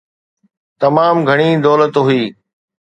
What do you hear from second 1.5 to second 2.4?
دولت هئي.